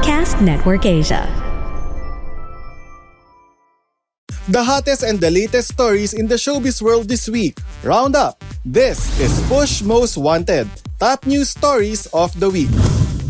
[0.00, 1.28] Podcast Network Asia.
[4.48, 7.60] The hottest and the latest stories in the showbiz world this week.
[7.84, 8.40] Roundup.
[8.64, 10.72] This is Push Most Wanted.
[10.96, 12.72] Top news stories of the week.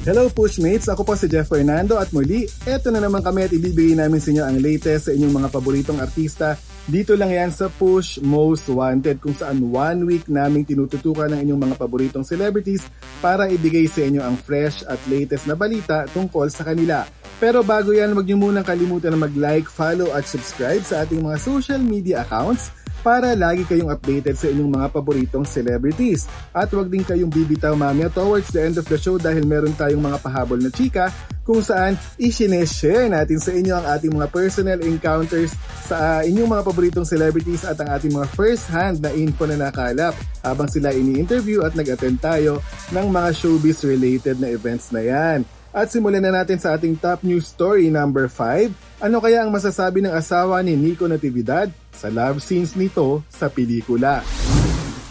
[0.07, 0.87] Hello Pushmates!
[0.87, 4.31] Ako po si Jeff Fernando at muli, eto na naman kami at ibibigay namin sa
[4.31, 6.55] inyo ang latest sa inyong mga paboritong artista.
[6.89, 11.61] Dito lang yan sa Push Most Wanted kung saan one week naming tinututukan ng inyong
[11.69, 12.89] mga paboritong celebrities
[13.21, 17.05] para ibigay sa inyo ang fresh at latest na balita tungkol sa kanila.
[17.37, 21.39] Pero bago yan, huwag niyo munang kalimutan na mag-like, follow at subscribe sa ating mga
[21.41, 26.29] social media accounts para lagi kayong updated sa inyong mga paboritong celebrities.
[26.53, 30.01] At huwag din kayong bibitaw mamaya towards the end of the show dahil meron tayong
[30.01, 31.13] mga pahabol na chika
[31.51, 35.51] kung saan isineshare natin sa inyo ang ating mga personal encounters
[35.83, 39.59] sa uh, inyong mga paboritong celebrities at ang ating mga first hand na info na
[39.59, 40.15] nakalap
[40.47, 42.63] habang sila ini-interview at nag-attend tayo
[42.95, 45.43] ng mga showbiz related na events na yan.
[45.71, 48.75] At simulan na natin sa ating top news story number 5.
[48.99, 54.27] Ano kaya ang masasabi ng asawa ni Nico Natividad sa love scenes nito sa pelikula?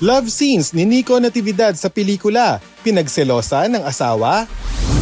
[0.03, 2.59] Love scenes ni Nico Natividad sa pelikula.
[2.83, 4.51] Pinagselosa ng asawa?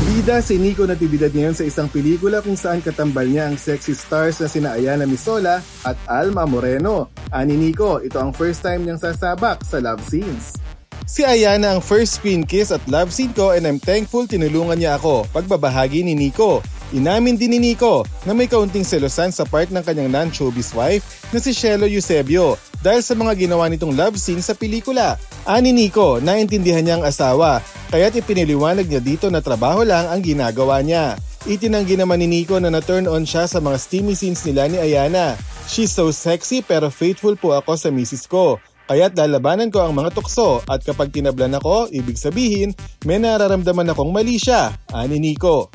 [0.05, 4.37] Bida si Nico Natividad ngayon sa isang pelikula kung saan katambal niya ang sexy stars
[4.37, 7.09] na sina Ayana Misola at Alma Moreno.
[7.33, 10.66] Ani Nico, ito ang first time niyang sasabak sa love scenes.
[11.07, 14.99] Si Ayana ang first screen kiss at love scene ko and I'm thankful tinulungan niya
[14.99, 16.59] ako pagbabahagi ni Nico.
[16.91, 21.39] Inamin din ni Nico na may kaunting selosan sa part ng kanyang non-showbiz wife na
[21.39, 25.15] si Shelo Eusebio dahil sa mga ginawa nitong love scene sa pelikula.
[25.47, 30.83] Ani Nico, naintindihan niya ang asawa kaya't ipiniliwanag niya dito na trabaho lang ang ginagawa
[30.83, 31.15] niya.
[31.47, 35.39] Itinanggi naman ni Nico na na-turn on siya sa mga steamy scenes nila ni Ayana.
[35.71, 38.59] She's so sexy pero faithful po ako sa misis ko.
[38.87, 42.71] Kaya't lalabanan ko ang mga tukso at kapag tinablan ako, ibig sabihin,
[43.03, 45.67] may nararamdaman akong mali siya, ani Nico.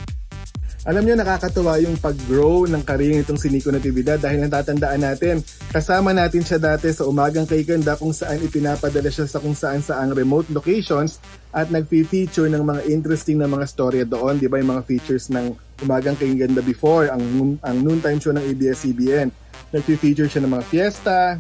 [0.88, 6.17] Alam niyo nakakatuwa yung pag-grow ng career nitong si Nico Natividad dahil natatandaan natin, kasama
[6.17, 10.17] natin siya dati sa Umagang Kay Ganda kung saan ipinapadala siya sa kung saan saang
[10.17, 11.20] remote locations
[11.52, 15.52] at nag-feature ng mga interesting na mga storya doon, di ba yung mga features ng
[15.84, 17.20] Umagang Kay Ganda before, ang,
[17.61, 19.28] ang noontime show ng ABS-CBN.
[19.70, 21.36] Nag-feature siya ng mga fiesta,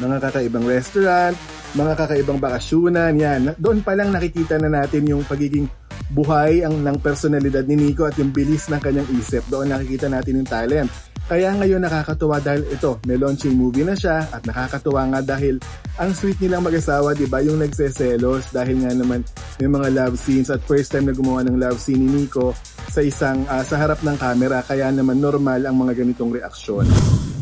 [0.00, 1.36] mga kakaibang restaurant,
[1.72, 3.52] mga kakaibang bakasyunan, yan.
[3.56, 5.68] Doon pa lang nakikita na natin yung pagiging
[6.12, 9.44] buhay ang ng personalidad ni Nico at yung bilis ng kanyang isip.
[9.48, 10.92] Doon nakikita natin yung talent.
[11.22, 15.56] Kaya ngayon nakakatuwa dahil ito, may launching movie na siya at nakakatuwa nga dahil
[15.96, 19.24] ang sweet nilang mag-asawa, di ba, yung nagseselos dahil nga naman
[19.56, 22.52] may mga love scenes at first time na gumawa ng love scene ni Nico
[22.92, 26.84] sa isang uh, sa harap ng camera kaya naman normal ang mga ganitong reaksyon.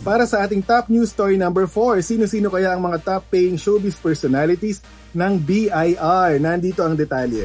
[0.00, 4.00] Para sa ating top news story number 4, sino-sino kaya ang mga top paying showbiz
[4.00, 4.80] personalities
[5.12, 6.40] ng BIR?
[6.40, 7.44] Nandito ang detalye.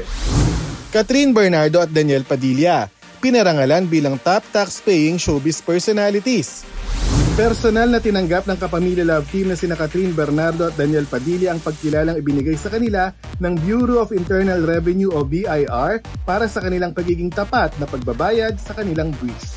[0.88, 2.88] Catherine Bernardo at Daniel Padilla,
[3.20, 6.64] pinarangalan bilang top tax paying showbiz personalities.
[7.36, 11.60] Personal na tinanggap ng kapamilya love team na sina Catherine Bernardo at Daniel Padilla ang
[11.60, 17.28] pagkilalang ibinigay sa kanila ng Bureau of Internal Revenue o BIR para sa kanilang pagiging
[17.28, 19.55] tapat na pagbabayad sa kanilang buwis.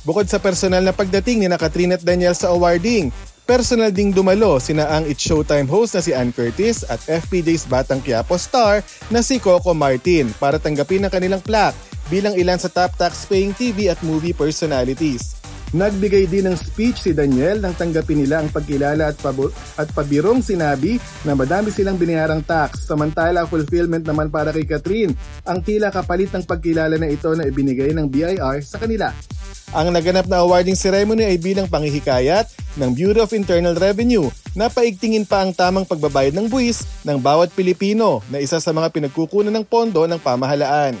[0.00, 3.12] Bukod sa personal na pagdating ni na Catherine at Daniel sa awarding,
[3.44, 8.00] personal ding dumalo sina ang It's Showtime host na si Ann Curtis at FPJ's Batang
[8.00, 8.80] Quiapo star
[9.12, 11.76] na si Coco Martin para tanggapin ang kanilang plaque
[12.08, 15.36] bilang ilan sa top tax-paying TV at movie personalities.
[15.70, 20.42] Nagbigay din ng speech si Daniel nang tanggapin nila ang pagkilala at, pabo- at pabirong
[20.42, 25.14] sinabi na madami silang binayarang tax samantala fulfillment naman para kay Catherine
[25.46, 29.14] ang tila kapalit ng pagkilala na ito na ibinigay ng BIR sa kanila.
[29.70, 35.22] Ang naganap na awarding ceremony ay bilang panghihikayat ng Bureau of Internal Revenue na paigtingin
[35.22, 39.62] pa ang tamang pagbabayad ng buwis ng bawat Pilipino na isa sa mga pinagkukunan ng
[39.62, 40.98] pondo ng pamahalaan.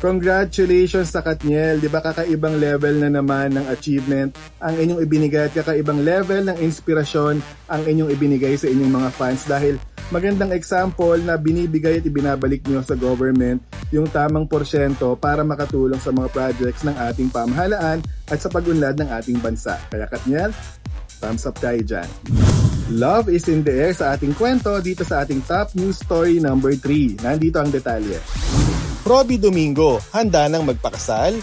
[0.00, 5.52] Congratulations sa Katniel, 'di ba kakaibang level na naman ng achievement ang inyong ibinigay at
[5.52, 9.76] kakaibang level ng inspirasyon ang inyong ibinigay sa inyong mga fans dahil
[10.08, 13.60] magandang example na binibigay at ibinabalik niyo sa government
[13.92, 18.00] yung tamang porsyento para makatulong sa mga projects ng ating pamahalaan
[18.32, 19.76] at sa pagunlad ng ating bansa.
[19.92, 20.48] Kaya Katniel,
[21.20, 22.08] thumbs up tayo dyan.
[22.88, 26.72] Love is in the air sa ating kwento dito sa ating top news story number
[26.72, 27.20] 3.
[27.20, 28.16] Nandito ang detalye.
[29.00, 31.40] Robbie Domingo, handa nang magpakasal?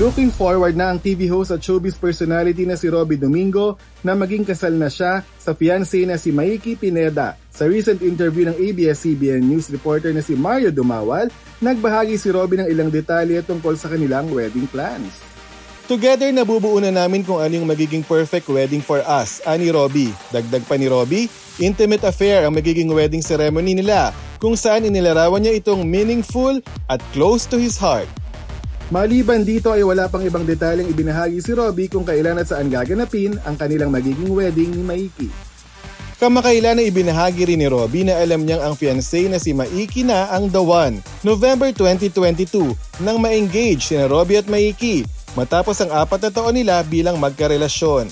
[0.00, 4.48] Looking forward na ang TV host at showbiz personality na si Robbie Domingo na maging
[4.48, 7.36] kasal na siya sa fiancé na si Maiki Pineda.
[7.52, 11.28] Sa recent interview ng ABS-CBN News reporter na si Mario Dumawal,
[11.60, 15.20] nagbahagi si Robbie ng ilang detalye tungkol sa kanilang wedding plans.
[15.84, 20.16] Together nabubuo na namin kung ano yung magiging perfect wedding for us, ani Robbie.
[20.32, 21.28] Dagdag pa ni Robbie,
[21.60, 26.58] intimate affair ang magiging wedding ceremony nila kung saan inilarawan niya itong meaningful
[26.88, 28.08] at close to his heart.
[28.90, 33.38] Maliban dito ay wala pang ibang detalyeng ibinahagi si Robbie kung kailan at saan gaganapin
[33.46, 35.30] ang kanilang magiging wedding ni Maiki.
[36.18, 40.28] Kamakailan na ibinahagi rin ni Robbie na alam niyang ang fiancé na si Maiki na
[40.34, 41.00] ang The One.
[41.22, 45.06] November 2022 nang ma-engage si Robbie at Maiki
[45.38, 48.10] matapos ang apat na taon nila bilang magkarelasyon.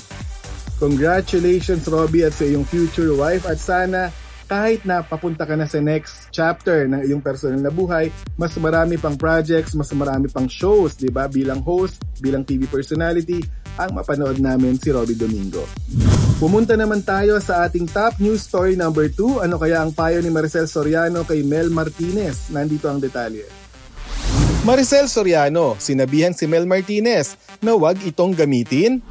[0.78, 4.14] Congratulations Robbie at sa iyong future wife at sana
[4.48, 8.08] kahit na papunta ka na sa next chapter ng iyong personal na buhay,
[8.40, 11.28] mas marami pang projects, mas marami pang shows, di ba?
[11.28, 13.44] Bilang host, bilang TV personality,
[13.76, 15.68] ang mapanood namin si Robbie Domingo.
[16.40, 19.44] Pumunta naman tayo sa ating top news story number 2.
[19.44, 22.48] Ano kaya ang payo ni Maricel Soriano kay Mel Martinez?
[22.48, 23.44] Nandito ang detalye.
[24.64, 29.04] Maricel Soriano, sinabihan si Mel Martinez na wag itong gamitin?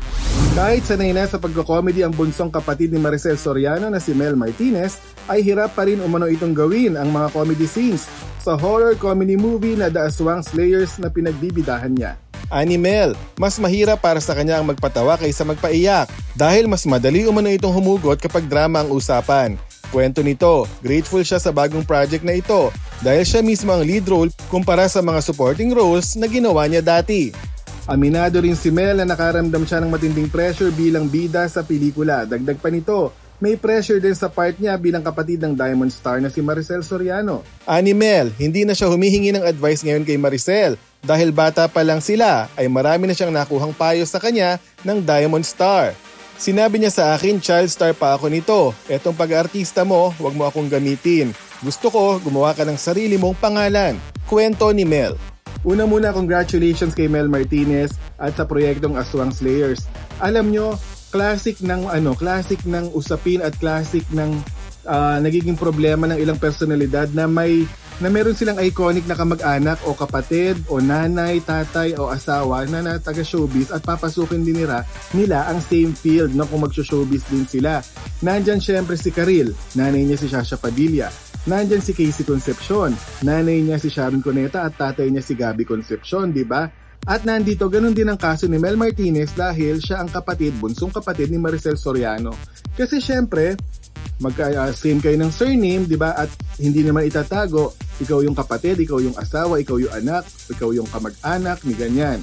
[0.57, 4.97] Kahit sanay na sa pagko-comedy ang bunsong kapatid ni Maricel Soriano na si Mel Martinez,
[5.27, 8.07] ay hirap pa rin umano itong gawin ang mga comedy scenes
[8.39, 12.15] sa horror comedy movie na The Aswang Slayers na pinagbibidahan niya.
[12.47, 17.75] Animel, mas mahirap para sa kanya ang magpatawa kaysa magpaiyak dahil mas madali umano itong
[17.75, 19.59] humugot kapag drama ang usapan.
[19.91, 22.71] Kwento nito, grateful siya sa bagong project na ito
[23.03, 27.31] dahil siya mismo ang lead role kumpara sa mga supporting roles na ginawa niya dati.
[27.87, 32.27] Aminado rin si Mel na nakaramdam siya ng matinding pressure bilang bida sa pelikula.
[32.27, 36.29] Dagdag pa nito, may pressure din sa part niya bilang kapatid ng Diamond Star na
[36.29, 37.45] si Maricel Soriano.
[37.69, 40.73] Ani Mel, hindi na siya humihingi ng advice ngayon kay Maricel
[41.05, 45.45] dahil bata pa lang sila ay marami na siyang nakuhang payo sa kanya ng Diamond
[45.45, 45.93] Star.
[46.37, 48.69] Sinabi niya sa akin, child star pa ako nito.
[48.85, 51.33] Etong pag-artista mo, wag mo akong gamitin.
[51.65, 53.97] Gusto ko, gumawa ka ng sarili mong pangalan.
[54.29, 55.17] Kwento ni Mel.
[55.65, 59.89] Una muna, congratulations kay Mel Martinez at sa proyektong Aswang Slayers.
[60.21, 60.77] Alam nyo,
[61.09, 64.37] classic ng ano, classic ng usapin at classic ng
[64.87, 67.67] uh, nagiging problema ng ilang personalidad na may
[67.97, 73.01] na meron silang iconic na kamag-anak o kapatid o nanay, tatay o asawa na na
[73.01, 74.85] taga showbiz at papasukin din nila,
[75.17, 77.81] nila ang same field no, kung mag-showbiz din sila.
[78.21, 81.09] Nandyan syempre si Karil, nanay niya si Shasha Padilla.
[81.49, 82.93] Nandyan si Casey Concepcion,
[83.25, 86.69] nanay niya si Sharon Cuneta at tatay niya si Gabby Concepcion, di ba?
[87.07, 91.31] At nandito, ganun din ang kaso ni Mel Martinez dahil siya ang kapatid, bunsong kapatid
[91.31, 92.35] ni Maricel Soriano.
[92.75, 93.55] Kasi syempre,
[94.19, 96.19] mag uh, same kayo ng surname, di ba?
[96.19, 96.27] At
[96.59, 101.63] hindi naman itatago, ikaw yung kapatid, ikaw yung asawa, ikaw yung anak, ikaw yung kamag-anak,
[101.63, 102.19] ni ganyan.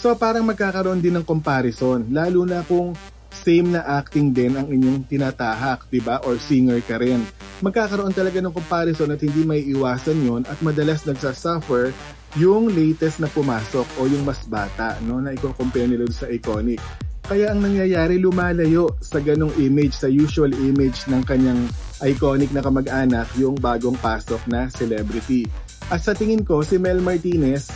[0.00, 2.96] So parang magkakaroon din ng comparison, lalo na kung
[3.28, 6.24] same na acting din ang inyong tinatahak, di ba?
[6.24, 7.20] Or singer ka rin.
[7.60, 11.92] Magkakaroon talaga ng comparison at hindi may iwasan yon at madalas nagsasuffer
[12.34, 16.82] yung latest na pumasok o yung mas bata no na i-compare nila sa iconic.
[17.24, 21.56] Kaya ang nangyayari lumalayo sa ganong image, sa usual image ng kanyang
[22.04, 25.48] iconic na kamag-anak, yung bagong pasok na celebrity.
[25.88, 27.72] At sa tingin ko, si Mel Martinez,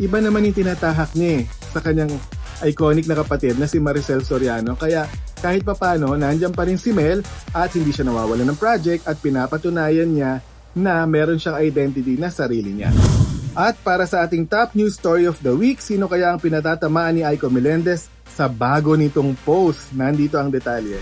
[0.00, 1.42] iba naman yung tinatahak niya eh,
[1.76, 2.08] sa kanyang
[2.64, 4.80] iconic na kapatid na si Maricel Soriano.
[4.80, 5.04] Kaya
[5.44, 7.20] kahit papano, nandyan pa rin si Mel
[7.52, 10.40] at hindi siya nawawala ng project at pinapatunayan niya
[10.72, 12.88] na meron siyang identity na sarili niya.
[13.56, 17.22] At para sa ating top news story of the week, sino kaya ang pinatatamaan ni
[17.24, 19.96] Aiko Melendez sa bago nitong post?
[19.96, 21.00] Nandito ang detalye.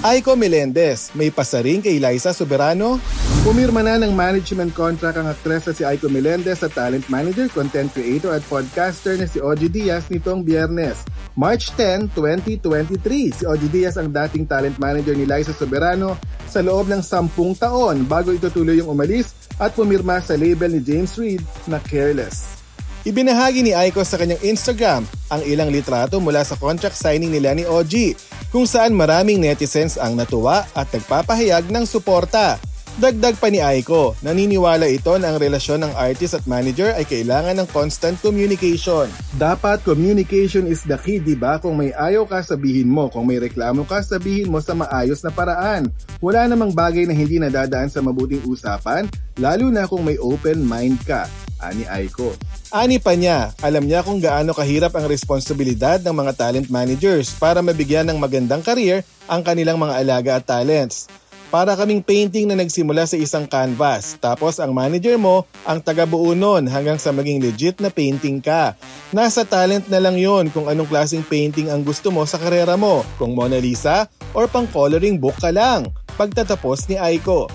[0.00, 2.96] Aiko Melendez, may pasaring kay Liza Soberano?
[3.44, 7.92] Pumirma na ng management contract ang aktres na si Aiko Melendez sa talent manager, content
[7.92, 11.04] creator at podcaster na si Oji Diaz nitong biyernes.
[11.36, 12.96] March 10, 2023,
[13.36, 16.16] si Oji Diaz ang dating talent manager ni Liza Soberano
[16.48, 20.80] sa loob ng 10 taon bago ito tuloy yung umalis at pumirma sa label ni
[20.82, 22.64] James Reid na Careless.
[23.04, 27.68] Ibinahagi ni Aiko sa kanyang Instagram ang ilang litrato mula sa contract signing nila ni
[27.68, 28.16] OG
[28.48, 32.56] kung saan maraming netizens ang natuwa at nagpapahayag ng suporta.
[32.94, 37.58] Dagdag pa ni Aiko, naniniwala ito na ang relasyon ng artist at manager ay kailangan
[37.58, 39.10] ng constant communication.
[39.34, 41.58] Dapat communication is the key, di ba?
[41.58, 43.10] Kung may ayaw ka, sabihin mo.
[43.10, 45.90] Kung may reklamo ka, sabihin mo sa maayos na paraan.
[46.22, 49.10] Wala namang bagay na hindi nadadaan sa mabuting usapan,
[49.42, 51.26] lalo na kung may open mind ka.
[51.58, 52.30] Ani Aiko.
[52.70, 57.58] Ani pa niya, alam niya kung gaano kahirap ang responsibilidad ng mga talent managers para
[57.58, 61.10] mabigyan ng magandang career ang kanilang mga alaga at talents.
[61.54, 64.18] Para kaming painting na nagsimula sa isang canvas.
[64.18, 68.74] Tapos ang manager mo ang taga-buo nun hanggang sa maging legit na painting ka.
[69.14, 73.06] Nasa talent na lang yon kung anong klaseng painting ang gusto mo sa karera mo.
[73.22, 75.94] Kung Mona Lisa or pang coloring book ka lang.
[76.18, 77.46] Pagtatapos ni Aiko.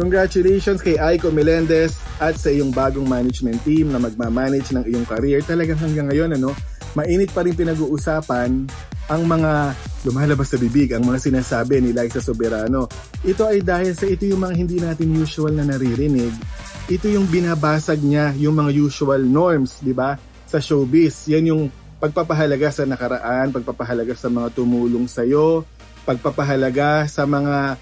[0.00, 5.44] Congratulations kay Aiko Melendez at sa iyong bagong management team na magmamanage ng iyong career.
[5.44, 6.56] Talagang hanggang ngayon, ano,
[6.96, 8.64] mainit pa rin pinag-uusapan
[9.12, 9.76] ang mga
[10.06, 12.86] lumalabas sa bibig, ang mga sinasabi ni Liza Soberano.
[13.26, 16.30] Ito ay dahil sa ito yung mga hindi natin usual na naririnig.
[16.86, 20.14] Ito yung binabasag niya, yung mga usual norms, di ba?
[20.46, 21.26] sa showbiz.
[21.28, 21.62] Yan yung
[21.98, 25.66] pagpapahalaga sa nakaraan, pagpapahalaga sa mga tumulong sa'yo,
[26.06, 27.76] pagpapahalaga sa mga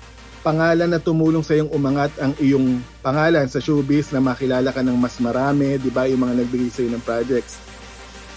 [0.45, 4.97] pangalan na tumulong sa iyong umangat ang iyong pangalan sa showbiz na makilala ka ng
[4.97, 7.61] mas marami, di ba, yung mga nagbigay sa ng projects.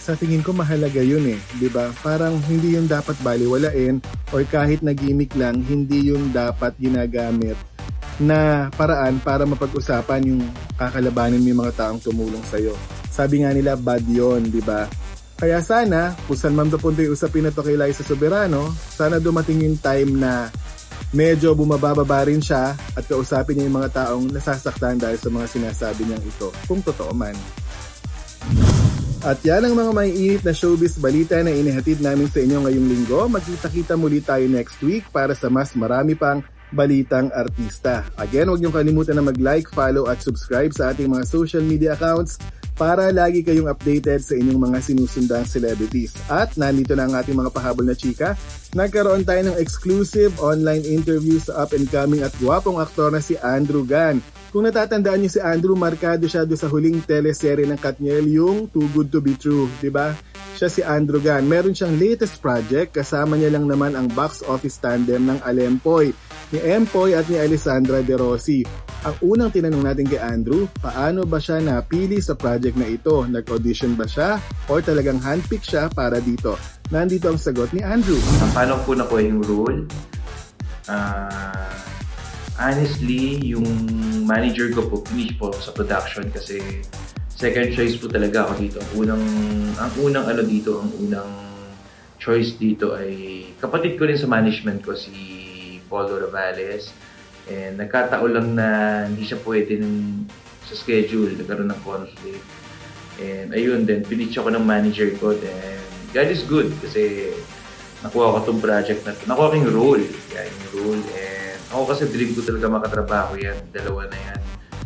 [0.07, 1.91] Sa tingin ko mahalaga yun eh, di ba?
[1.99, 3.99] Parang hindi yun dapat baliwalain
[4.31, 7.59] or kahit na gimmick lang, hindi yun dapat ginagamit
[8.15, 10.47] na paraan para mapag-usapan yung
[10.79, 12.71] kakalabanin mo yung mga taong tumulong sa'yo.
[13.11, 14.87] Sabi nga nila, bad yun, di ba?
[15.35, 19.59] Kaya sana, kung saan man dapunta yung usapin na to kay Liza Soberano, sana dumating
[19.59, 20.47] yung time na
[21.11, 26.07] medyo bumababa rin siya at kausapin niya yung mga taong nasasaktan dahil sa mga sinasabi
[26.07, 27.35] niyang ito, kung totoo man.
[29.25, 33.25] At yan ang mga maiinit na showbiz balita na inihatid namin sa inyo ngayong linggo.
[33.25, 38.05] Magkita-kita muli tayo next week para sa mas marami pang balitang artista.
[38.19, 42.37] Again, huwag niyong kalimutan na mag-like, follow at subscribe sa ating mga social media accounts
[42.77, 46.13] para lagi kayong updated sa inyong mga sinusundang celebrities.
[46.29, 48.37] At nandito na ang ating mga pahabol na chika.
[48.77, 54.21] Nagkaroon tayo ng exclusive online interview sa up-and-coming at guwapong aktor na si Andrew Gan.
[54.53, 58.87] Kung natatandaan niyo si Andrew, markado siya doon sa huling teleserye ng Katniel, yung Too
[58.95, 60.15] Good To Be True, di ba?
[60.55, 61.45] Siya si Andrew Gan.
[61.45, 66.15] Meron siyang latest project, kasama niya lang naman ang box office tandem ng Alempoy,
[66.51, 68.63] ni Empoy at ni Alessandra De Rossi.
[69.03, 73.27] Ang unang tinanong natin kay Andrew, paano ba siya napili sa project na ito?
[73.27, 74.39] Nag-audition ba siya?
[74.71, 76.55] Or talagang handpick siya para dito?
[76.87, 78.17] Nandito ang sagot ni Andrew.
[78.55, 79.83] Paano po na po yung role?
[80.87, 81.75] Uh,
[82.55, 83.67] honestly, yung
[84.23, 86.81] manager ko po, finish po sa production kasi
[87.27, 88.77] second choice po talaga ako dito.
[88.79, 89.23] Ang unang,
[89.77, 91.31] ang unang ano dito, ang unang
[92.17, 95.13] choice dito ay kapatid ko rin sa management ko si
[95.87, 96.91] Paulo Ravales
[97.47, 98.67] And nagkataon lang na
[99.07, 100.27] hindi siya pwede ng,
[100.67, 102.43] sa schedule, nagkaroon ng conflict.
[103.23, 105.31] And ayun din, pinitch ako ng manager ko.
[105.31, 105.79] Then,
[106.11, 107.31] God is good kasi
[108.03, 109.23] nakuha ko tong project na to.
[109.31, 110.05] Nakuha ko yung role.
[110.35, 111.03] Yeah, yung role.
[111.15, 113.57] And ako kasi dream ko talaga makatrabaho yan.
[113.71, 114.41] Dalawa na yan.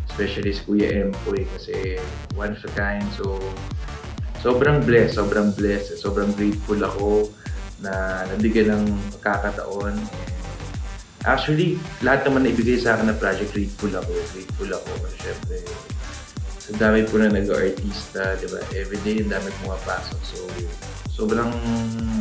[0.05, 1.97] Especially si Kuya Empoy kasi
[2.37, 3.05] one of a kind.
[3.17, 3.41] So,
[4.45, 5.97] sobrang blessed, sobrang blessed.
[5.97, 7.25] Sobrang grateful ako
[7.81, 8.85] na nabigyan ng
[9.17, 9.97] pagkakataon.
[9.97, 10.50] And
[11.21, 14.09] Actually, lahat naman na ibigay sa akin na project, grateful ako.
[14.33, 14.91] Grateful ako.
[15.21, 15.57] Siyempre,
[16.57, 18.57] sa dami po na nag-artista, di ba?
[18.73, 20.19] Everyday, ang dami pumapasok.
[20.25, 20.37] So,
[21.13, 21.53] sobrang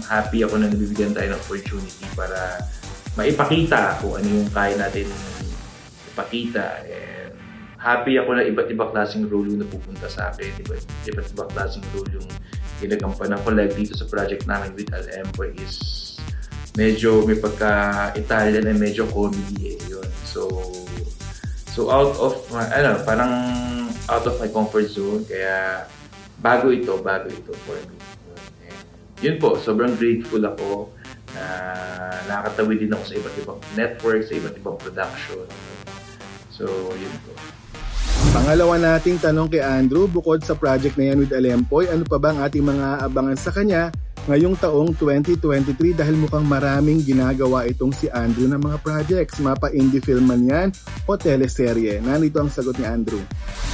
[0.04, 2.60] happy ako na nabibigyan tayo ng opportunity para
[3.16, 5.08] maipakita kung ano yung kaya natin
[6.12, 6.84] ipakita.
[6.84, 7.32] And
[7.80, 10.52] happy ako na iba't ibang klaseng role yung napupunta sa akin.
[10.60, 10.76] Diba?
[11.08, 12.28] Iba't ibang klaseng role yung
[12.84, 13.48] ginagampanan ko.
[13.56, 15.99] Like dito sa project namin with LM is
[16.78, 20.06] medyo may pagka-Italian and medyo comedy eh, yun.
[20.22, 20.46] So,
[21.70, 23.32] so out of, ano, parang
[24.06, 25.86] out of my comfort zone, kaya
[26.38, 27.96] bago ito, bago ito for me.
[28.70, 28.78] And
[29.18, 30.94] yun po, sobrang grateful ako
[31.34, 31.44] na
[32.26, 35.46] nakakatawi din ako sa iba't ibang network, sa iba't ibang production.
[36.54, 37.34] So, yun po.
[38.30, 42.30] Pangalawa nating tanong kay Andrew, bukod sa project na yan with Alempoy, ano pa ba
[42.30, 43.90] ang ating mga abangan sa kanya
[44.30, 49.98] ngayong taong 2023 dahil mukhang maraming ginagawa itong si Andrew ng mga projects, mapa indie
[49.98, 50.68] film man yan
[51.10, 51.98] o teleserye.
[51.98, 53.18] Nandito ang sagot ni Andrew.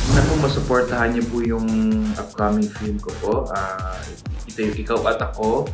[0.09, 1.69] Sana po masuportahan niyo po yung
[2.17, 3.35] upcoming film ko po.
[3.53, 4.01] Uh,
[4.49, 5.69] ito yung Ikaw at Ako.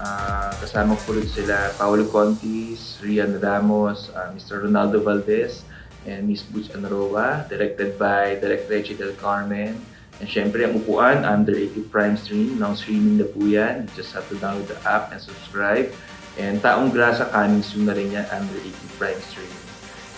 [0.00, 4.64] Uh, kasama po rin sila Paolo Contis, Rian Ramos, uh, ah, Mr.
[4.64, 5.68] Ronaldo Valdez,
[6.08, 9.76] and Miss Butch Anroa, directed by Direct Reggie Del Carmen.
[10.22, 12.58] And syempre, ang upuan, under 80 Prime Stream.
[12.58, 13.90] Now streaming na po yan.
[13.98, 15.90] Just have to download the app and subscribe.
[16.38, 19.54] And Taong Grasa, coming soon na rin yan, under 80 Prime Stream.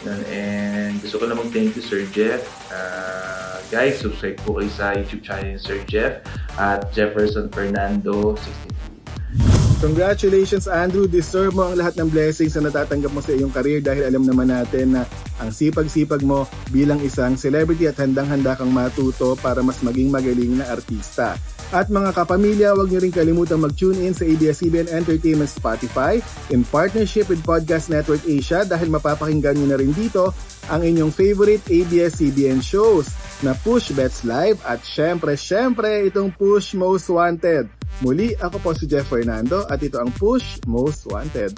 [0.05, 0.21] Yun.
[0.29, 2.45] And gusto ko na mag-thank you, Sir Jeff.
[2.69, 6.21] Uh, guys, subscribe po kayo sa YouTube channel ni Sir Jeff
[6.61, 8.86] at Jefferson Fernando 62.
[9.77, 14.09] Congratulations Andrew, deserve mo ang lahat ng blessings na natatanggap mo sa iyong career dahil
[14.09, 15.05] alam naman natin na
[15.37, 20.73] ang sipag-sipag mo bilang isang celebrity at handang-handa kang matuto para mas maging magaling na
[20.73, 21.37] artista.
[21.77, 27.29] At mga kapamilya, huwag niyo rin kalimutang mag-tune in sa ABS-CBN Entertainment Spotify in partnership
[27.29, 30.33] with Podcast Network Asia dahil mapapakinggan niyo na rin dito
[30.73, 33.13] ang inyong favorite ABS-CBN shows
[33.45, 37.76] na Push Bets Live at syempre, syempre itong Push Most Wanted.
[38.05, 41.57] Muli, ako po si Jeff Fernando at ito ang Push Most Wanted.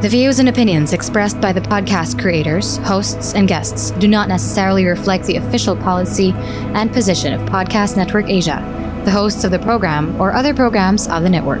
[0.00, 4.86] The views and opinions expressed by the podcast creators, hosts, and guests do not necessarily
[4.86, 6.32] reflect the official policy
[6.72, 8.64] and position of Podcast Network Asia,
[9.04, 11.60] the hosts of the program, or other programs of the network.